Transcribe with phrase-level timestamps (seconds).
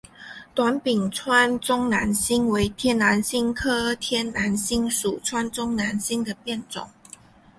[0.55, 6.89] 短柄川中南星为天南星科天南星属川中南星的变种。